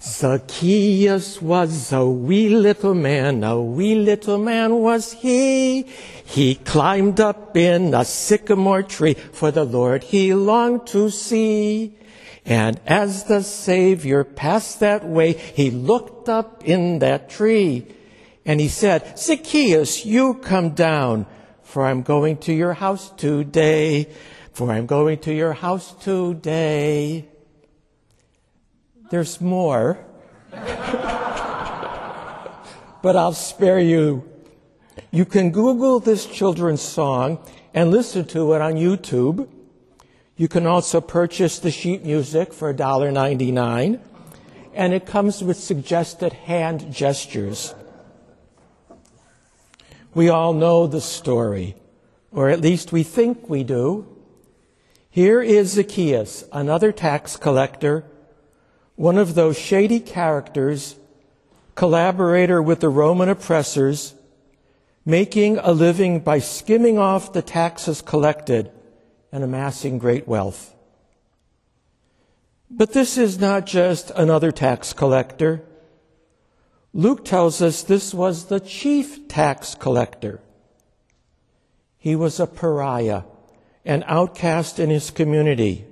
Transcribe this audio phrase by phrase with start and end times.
[0.00, 5.82] Zacchaeus was a wee little man, a wee little man was he.
[6.24, 11.94] He climbed up in a sycamore tree, for the Lord he longed to see.
[12.44, 17.86] And as the Savior passed that way, he looked up in that tree,
[18.46, 21.26] and he said, Zacchaeus, you come down,
[21.62, 24.08] for I'm going to your house today,
[24.52, 27.28] for I'm going to your house today.
[29.10, 29.98] There's more.
[33.02, 34.28] but I'll spare you.
[35.10, 37.38] You can Google this children's song
[37.72, 39.48] and listen to it on YouTube.
[40.36, 43.98] You can also purchase the sheet music for $1.99,
[44.74, 47.74] and it comes with suggested hand gestures.
[50.14, 51.76] We all know the story,
[52.30, 54.06] or at least we think we do.
[55.08, 58.04] Here is Zacchaeus, another tax collector
[58.98, 60.96] one of those shady characters,
[61.76, 64.12] collaborator with the Roman oppressors,
[65.06, 68.72] making a living by skimming off the taxes collected
[69.30, 70.74] and amassing great wealth.
[72.68, 75.62] But this is not just another tax collector.
[76.92, 80.40] Luke tells us this was the chief tax collector.
[81.98, 83.22] He was a pariah,
[83.84, 85.87] an outcast in his community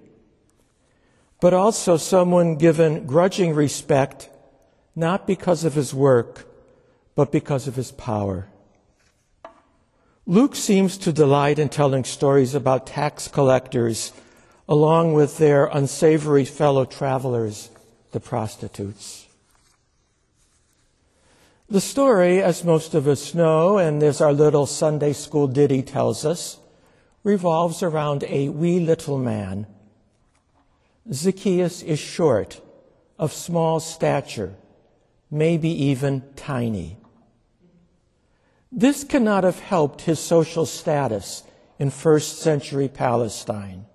[1.41, 4.31] but also someone given grudging respect,
[4.95, 6.47] not because of his work,
[7.15, 8.49] but because of his power.
[10.27, 14.13] Luke seems to delight in telling stories about tax collectors
[14.69, 17.71] along with their unsavory fellow travelers,
[18.11, 19.27] the prostitutes.
[21.69, 26.25] The story, as most of us know, and as our little Sunday school ditty tells
[26.25, 26.59] us,
[27.23, 29.67] revolves around a wee little man
[31.13, 32.61] Zacchaeus is short,
[33.19, 34.55] of small stature,
[35.31, 36.99] maybe even tiny.
[38.73, 41.45] This cannot have helped his social status
[41.79, 43.87] in first century Palestine.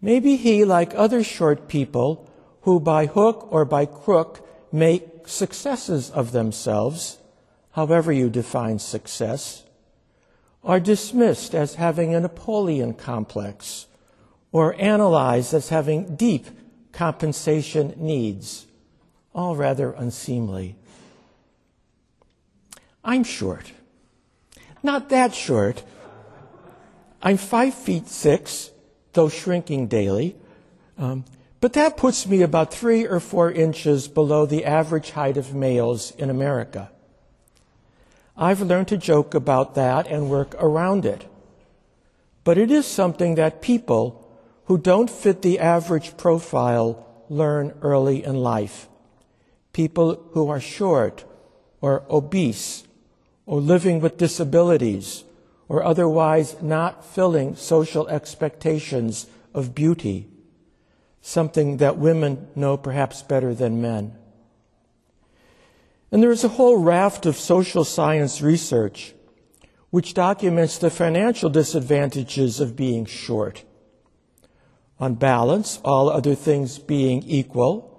[0.00, 2.28] Maybe he, like other short people
[2.62, 7.18] who by hook or by crook make successes of themselves,
[7.72, 9.62] however you define success,
[10.64, 13.86] are dismissed as having a Napoleon complex
[14.52, 16.46] or analyzed as having deep
[16.92, 18.66] compensation needs,
[19.34, 20.76] all rather unseemly.
[23.02, 23.72] I'm short.
[24.82, 25.82] Not that short.
[27.22, 28.70] I'm five feet six,
[29.14, 30.36] though shrinking daily.
[30.98, 31.24] Um,
[31.60, 36.10] but that puts me about three or four inches below the average height of males
[36.16, 36.90] in America.
[38.36, 41.26] I've learned to joke about that and work around it.
[42.44, 44.21] But it is something that people
[44.66, 48.88] who don't fit the average profile learn early in life.
[49.72, 51.24] People who are short
[51.80, 52.84] or obese
[53.46, 55.24] or living with disabilities
[55.68, 60.28] or otherwise not filling social expectations of beauty,
[61.20, 64.14] something that women know perhaps better than men.
[66.10, 69.14] And there is a whole raft of social science research
[69.88, 73.64] which documents the financial disadvantages of being short.
[75.00, 77.92] On balance, all other things being equal,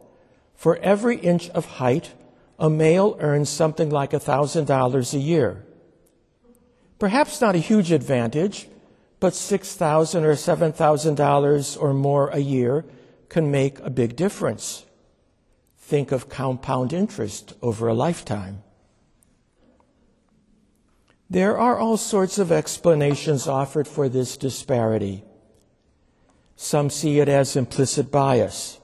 [0.55, 2.13] for every inch of height,
[2.57, 5.65] a male earns something like $1,000 a year.
[6.99, 8.69] Perhaps not a huge advantage,
[9.19, 12.85] but 6,000 or $7,000 or more a year
[13.27, 14.85] can make a big difference.
[15.77, 18.63] Think of compound interest over a lifetime.
[21.29, 25.23] There are all sorts of explanations offered for this disparity.
[26.55, 28.79] Some see it as implicit bias.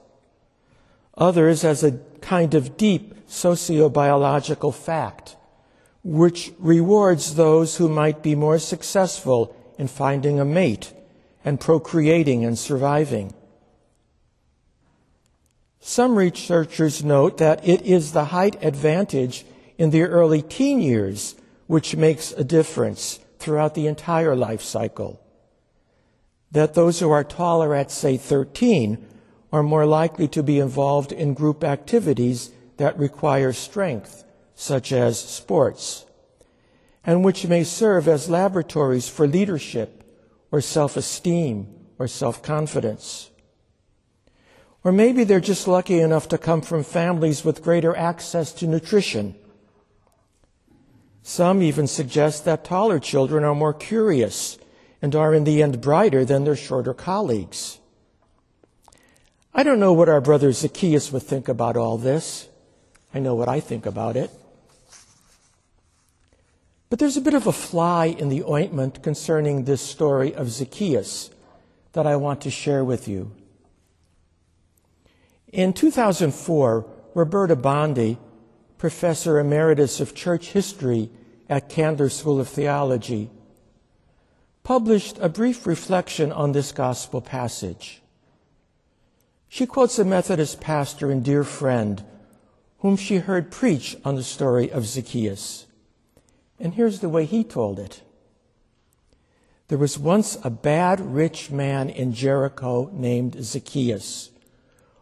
[1.16, 5.36] Others as a kind of deep sociobiological fact,
[6.02, 10.92] which rewards those who might be more successful in finding a mate
[11.44, 13.34] and procreating and surviving.
[15.80, 19.46] Some researchers note that it is the height advantage
[19.78, 21.34] in the early teen years
[21.66, 25.20] which makes a difference throughout the entire life cycle
[26.52, 29.06] that those who are taller at, say, 13
[29.52, 34.24] are more likely to be involved in group activities that require strength,
[34.54, 36.06] such as sports,
[37.04, 40.04] and which may serve as laboratories for leadership
[40.50, 41.68] or self esteem
[41.98, 43.30] or self confidence.
[44.82, 49.34] Or maybe they're just lucky enough to come from families with greater access to nutrition.
[51.22, 54.56] Some even suggest that taller children are more curious
[55.02, 57.78] and are in the end brighter than their shorter colleagues.
[59.52, 62.48] I don't know what our brother Zacchaeus would think about all this.
[63.12, 64.30] I know what I think about it.
[66.88, 71.30] But there's a bit of a fly in the ointment concerning this story of Zacchaeus
[71.92, 73.32] that I want to share with you.
[75.52, 78.18] In 2004, Roberta Bondi,
[78.78, 81.10] professor emeritus of church history
[81.48, 83.30] at Candler School of Theology,
[84.70, 88.00] published a brief reflection on this gospel passage.
[89.48, 92.04] She quotes a Methodist pastor and dear friend
[92.78, 95.66] whom she heard preach on the story of Zacchaeus.
[96.60, 98.02] And here's the way he told it.
[99.66, 104.30] There was once a bad rich man in Jericho named Zacchaeus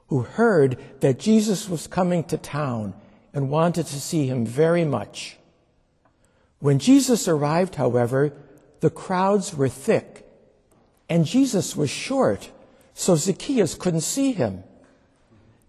[0.06, 2.94] who heard that Jesus was coming to town
[3.34, 5.36] and wanted to see him very much.
[6.58, 8.32] When Jesus arrived, however,
[8.80, 10.28] the crowds were thick
[11.08, 12.50] and Jesus was short,
[12.94, 14.62] so Zacchaeus couldn't see him.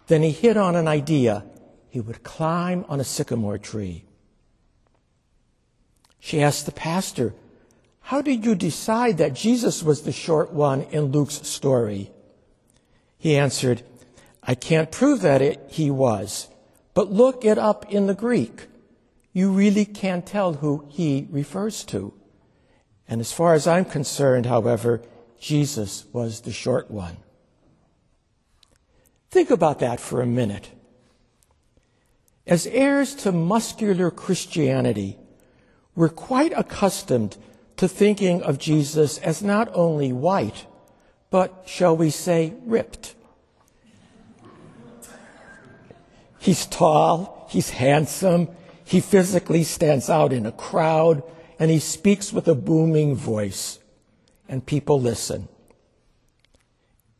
[0.07, 1.45] Then he hit on an idea.
[1.89, 4.03] He would climb on a sycamore tree.
[6.19, 7.33] She asked the pastor,
[8.01, 12.11] How did you decide that Jesus was the short one in Luke's story?
[13.17, 13.83] He answered,
[14.44, 16.50] I can't prove that it, he was,
[16.94, 18.67] but look it up in the Greek.
[19.31, 22.13] You really can't tell who he refers to.
[23.09, 25.01] And as far as I'm concerned, however,
[25.39, 27.17] Jesus was the short one.
[29.31, 30.69] Think about that for a minute.
[32.45, 35.17] As heirs to muscular Christianity,
[35.95, 37.35] we're quite accustomed
[37.77, 40.65] to thinking of Jesus as not only white,
[41.31, 43.15] but shall we say ripped.
[46.38, 48.50] He's tall, he's handsome,
[48.83, 51.23] he physically stands out in a crowd,
[51.59, 53.79] and he speaks with a booming voice,
[54.47, 55.50] and people listen.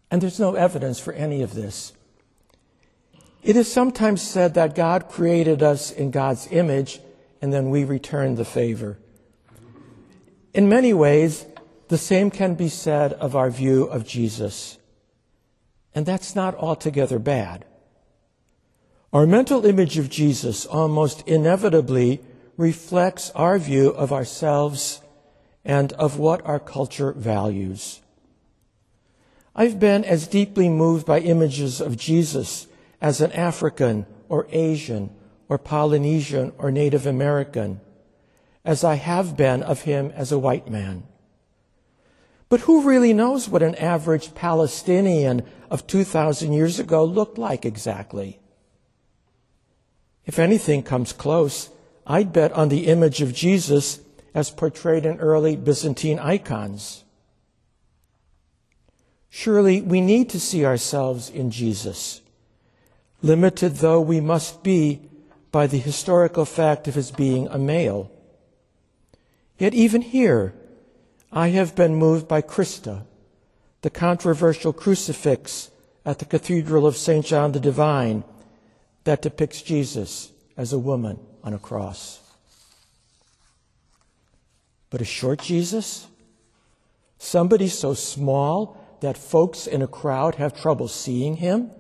[0.10, 1.94] And there's no evidence for any of this.
[3.44, 7.00] It is sometimes said that God created us in God's image
[7.42, 8.98] and then we return the favor.
[10.54, 11.46] In many ways,
[11.88, 14.78] the same can be said of our view of Jesus.
[15.96, 17.66] And that's not altogether bad.
[19.14, 22.22] Our mental image of Jesus almost inevitably
[22.60, 25.02] reflects our view of ourselves
[25.64, 28.02] and of what our culture values.
[29.56, 32.68] I've been as deeply moved by images of Jesus
[33.00, 35.10] as an African or Asian
[35.48, 37.80] or Polynesian or Native American
[38.66, 41.04] as I have been of him as a white man.
[42.50, 48.42] But who really knows what an average Palestinian of 2,000 years ago looked like exactly?
[50.26, 51.70] If anything comes close,
[52.12, 54.00] I'd bet on the image of Jesus
[54.34, 57.04] as portrayed in early Byzantine icons.
[59.30, 62.22] Surely we need to see ourselves in Jesus,
[63.22, 65.08] limited though we must be
[65.52, 68.12] by the historical fact of his being a male.
[69.60, 70.56] Yet even here,
[71.32, 73.06] I have been moved by Christa,
[73.82, 75.70] the controversial crucifix
[76.04, 77.24] at the Cathedral of St.
[77.24, 78.24] John the Divine
[79.04, 81.20] that depicts Jesus as a woman
[81.50, 82.20] on a cross.
[84.92, 86.06] But a short Jesus?
[87.18, 91.72] Somebody so small that folks in a crowd have trouble seeing him?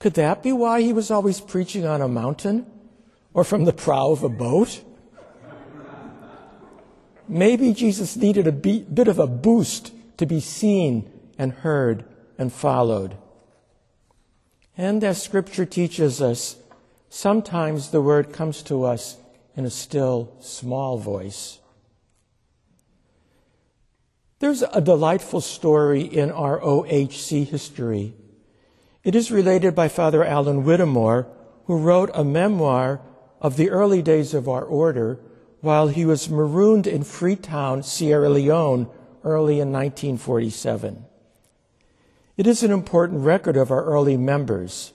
[0.00, 2.66] Could that be why he was always preaching on a mountain
[3.32, 4.82] or from the prow of a boat?
[7.28, 12.04] Maybe Jesus needed a bit of a boost to be seen and heard
[12.36, 13.16] and followed.
[14.76, 16.56] And as scripture teaches us,
[17.16, 19.16] sometimes the word comes to us
[19.56, 21.58] in a still small voice.
[24.38, 28.14] There's a delightful story in our OHC history
[29.06, 31.28] it is related by Father Alan Whittemore,
[31.66, 33.00] who wrote a memoir
[33.40, 35.20] of the early days of our order
[35.60, 38.90] while he was marooned in Freetown, Sierra Leone,
[39.22, 41.04] early in 1947.
[42.36, 44.92] It is an important record of our early members.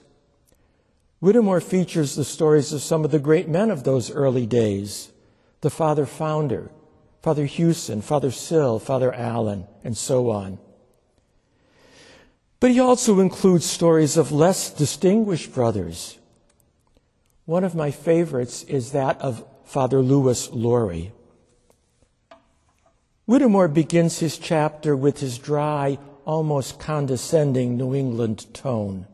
[1.22, 5.12] Whittemore features the stories of some of the great men of those early days
[5.60, 6.72] the Father Founder,
[7.22, 10.58] Father Hughson, Father Sill, Father Allen, and so on.
[12.58, 16.18] But he also includes stories of less distinguished brothers.
[17.44, 21.12] One of my favorites is that of Father Louis Laurie.
[23.26, 29.06] Whittemore begins his chapter with his dry, almost condescending New England tone.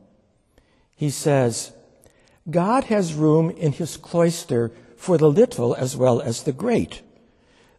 [0.97, 1.73] He says,
[2.51, 7.03] God has room in his cloister for the little as well as the great.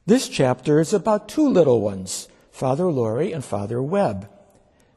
[0.05, 4.29] This chapter is about two little ones, Father Laurie and Father Webb.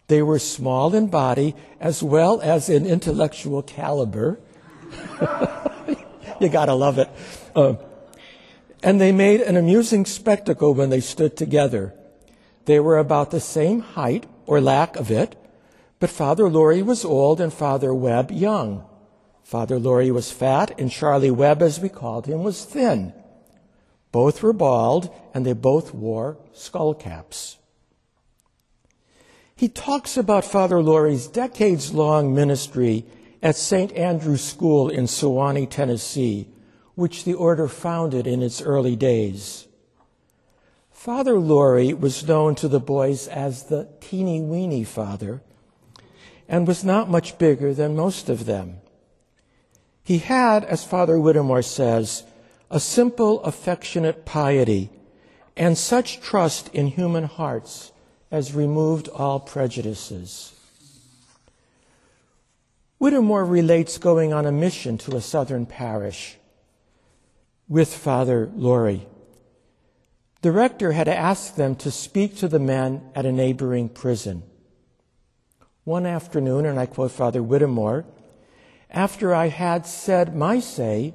[0.09, 4.41] They were small in body as well as in intellectual caliber.
[6.41, 7.09] you gotta love it.
[7.55, 7.75] Uh,
[8.83, 11.95] and they made an amusing spectacle when they stood together.
[12.65, 15.37] They were about the same height, or lack of it,
[15.99, 18.85] but Father Laurie was old and Father Webb young.
[19.43, 23.13] Father Laurie was fat, and Charlie Webb, as we called him, was thin.
[24.11, 27.59] Both were bald, and they both wore skull caps.
[29.55, 33.05] He talks about Father Laurie's decades long ministry
[33.43, 33.93] at St.
[33.93, 36.49] Andrew's School in Sewanee, Tennessee,
[36.95, 39.67] which the order founded in its early days.
[40.91, 45.43] Father Laurie was known to the boys as the teeny weeny father
[46.49, 48.77] and was not much bigger than most of them.
[50.05, 52.25] He had, as Father Whittemore says,
[52.71, 54.91] a simple, affectionate piety
[55.57, 57.93] and such trust in human hearts
[58.31, 60.55] as removed all prejudices.
[62.99, 66.39] Whittemore relates going on a mission to a southern parish
[67.69, 69.07] with Father Laurie.
[70.43, 74.43] The rector had asked them to speak to the men at a neighboring prison.
[75.85, 78.05] One afternoon, and I quote Father Whittemore,
[78.93, 81.15] after I had said my say,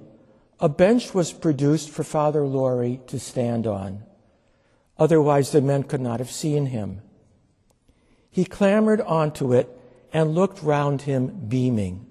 [0.59, 4.03] a bench was produced for Father Laurie to stand on.
[4.97, 7.01] Otherwise, the men could not have seen him.
[8.31, 9.69] He clambered onto it
[10.11, 12.07] and looked round him, beaming.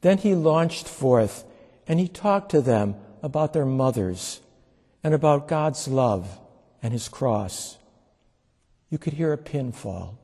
[0.00, 1.44] Then he launched forth
[1.86, 4.40] and he talked to them about their mothers
[5.04, 6.38] and about God's love
[6.82, 7.76] and his cross.
[8.88, 10.18] You could hear a pin fall.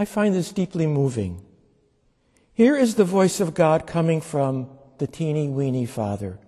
[0.00, 1.42] I find this deeply moving.
[2.54, 6.38] Here is the voice of God coming from the teeny weeny father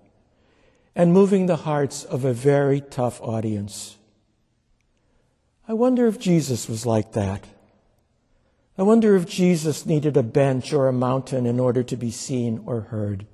[0.97, 3.99] and moving the hearts of a very tough audience.
[5.69, 7.45] I wonder if Jesus was like that.
[8.79, 12.63] I wonder if Jesus needed a bench or a mountain in order to be seen
[12.65, 13.27] or heard.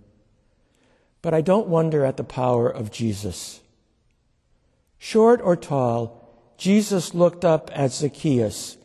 [1.22, 3.60] But I don't wonder at the power of Jesus.
[4.98, 8.77] Short or tall, Jesus looked up at Zacchaeus,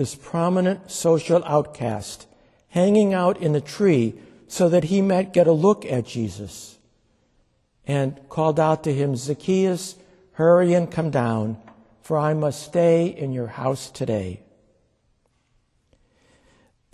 [0.00, 2.26] this prominent social outcast,
[2.68, 4.14] hanging out in a tree
[4.48, 6.78] so that he might get a look at Jesus,
[7.86, 9.96] and called out to him, Zacchaeus,
[10.32, 11.58] hurry and come down
[12.00, 14.40] for I must stay in your house today.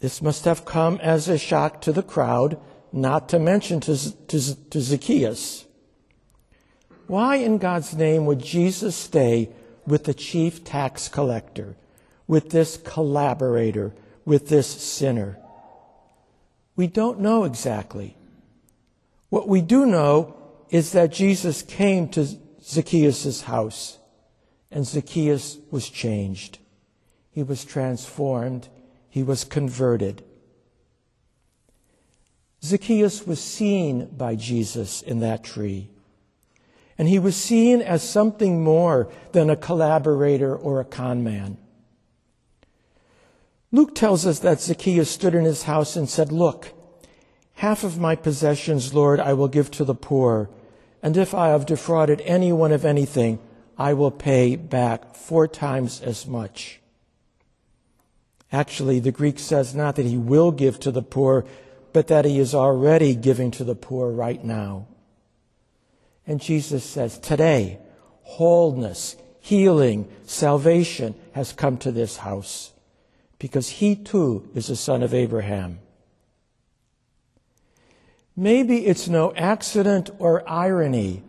[0.01, 2.59] This must have come as a shock to the crowd,
[2.93, 5.65] not to mention to, to, to Zacchaeus.
[7.07, 9.51] Why in God's name would Jesus stay
[9.87, 11.77] with the chief tax collector,
[12.27, 15.39] with this collaborator, with this sinner?
[16.77, 18.17] We don't know exactly.
[19.29, 20.37] What we do know
[20.71, 22.27] is that Jesus came to
[22.63, 23.99] Zacchaeus' house
[24.71, 26.59] and Zacchaeus was changed.
[27.31, 28.69] He was transformed.
[29.09, 30.23] He was converted.
[32.63, 35.89] Zacchaeus was seen by Jesus in that tree.
[36.99, 41.59] And he was seen as something more than a collaborator or a con man.
[43.77, 46.73] Luke tells us that Zacchaeus stood in his house and said, Look,
[47.57, 50.49] half of my possessions, Lord, I will give to the poor.
[51.03, 53.39] And if I have defrauded anyone of anything,
[53.77, 56.81] I will pay back four times as much.
[58.51, 61.45] Actually, the Greek says not that he will give to the poor,
[61.93, 64.87] but that he is already giving to the poor right now.
[66.27, 67.79] And Jesus says, today,
[68.23, 72.73] wholeness, healing, salvation has come to this house
[73.39, 75.79] because he too is a son of Abraham.
[78.37, 81.23] Maybe it's no accident or irony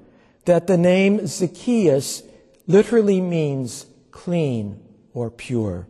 [0.45, 2.23] that the name Zacchaeus
[2.67, 4.81] literally means clean
[5.13, 5.87] or pure.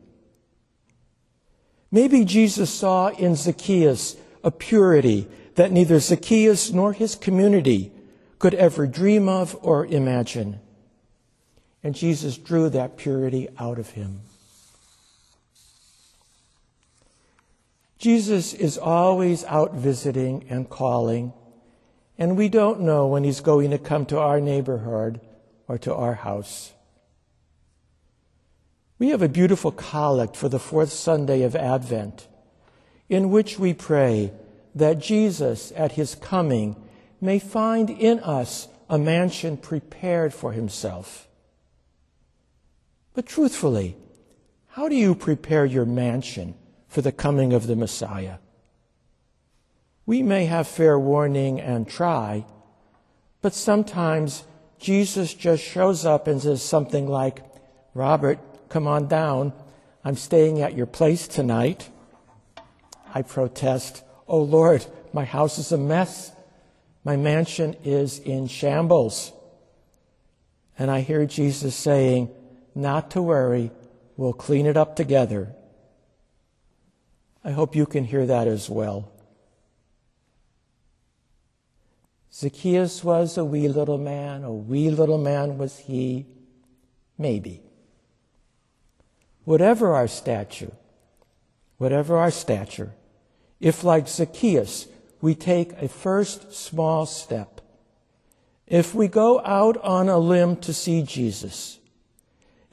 [1.91, 7.91] Maybe Jesus saw in Zacchaeus a purity that neither Zacchaeus nor his community
[8.39, 10.59] could ever dream of or imagine.
[11.83, 14.21] And Jesus drew that purity out of him.
[17.97, 21.33] Jesus is always out visiting and calling,
[22.17, 25.19] and we don't know when he's going to come to our neighborhood
[25.67, 26.73] or to our house.
[28.99, 32.27] We have a beautiful collect for the fourth Sunday of Advent
[33.09, 34.31] in which we pray
[34.75, 36.75] that Jesus at his coming
[37.21, 41.27] may find in us a mansion prepared for himself.
[43.13, 43.97] But truthfully,
[44.67, 46.55] how do you prepare your mansion
[46.97, 48.39] for the coming of the Messiah?
[50.07, 52.43] We may have fair warning and try,
[53.39, 54.45] but sometimes
[54.79, 57.43] Jesus just shows up and says something like,
[57.93, 58.39] Robert,
[58.69, 59.53] come on down.
[60.03, 61.87] I'm staying at your place tonight.
[63.13, 66.31] I protest, Oh Lord, my house is a mess.
[67.03, 69.31] My mansion is in shambles.
[70.79, 72.31] And I hear Jesus saying,
[72.73, 73.69] Not to worry,
[74.15, 75.53] we'll clean it up together.
[77.47, 79.09] I hope you can hear that as well.
[82.33, 86.25] Zacchaeus was a wee little man, a wee little man was he,
[87.17, 87.61] maybe.
[89.45, 90.73] Whatever our stature,
[91.77, 92.93] whatever our stature,
[93.61, 94.87] if like Zacchaeus,
[95.21, 97.61] we take a first small step,
[98.67, 101.79] if we go out on a limb to see Jesus,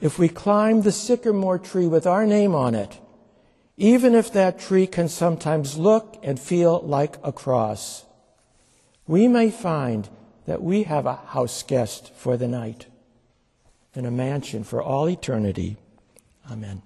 [0.01, 2.99] if we climb the sycamore tree with our name on it,
[3.77, 8.05] even if that tree can sometimes look and feel like a cross,
[9.07, 10.09] we may find
[10.45, 12.85] that we have a house guest for the night
[13.93, 15.77] and a mansion for all eternity.
[16.49, 16.81] Amen.